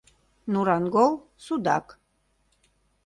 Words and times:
Нурангол— 0.51 1.11
судак. 1.45 1.85